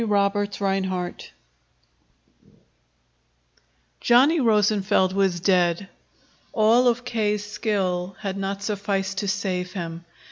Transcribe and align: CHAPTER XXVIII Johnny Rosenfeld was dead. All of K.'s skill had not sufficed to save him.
CHAPTER 0.03 0.45
XXVIII 0.45 1.29
Johnny 3.99 4.39
Rosenfeld 4.39 5.13
was 5.13 5.39
dead. 5.39 5.89
All 6.53 6.87
of 6.87 7.05
K.'s 7.05 7.45
skill 7.45 8.15
had 8.21 8.35
not 8.35 8.63
sufficed 8.63 9.19
to 9.19 9.27
save 9.27 9.73
him. 9.73 10.03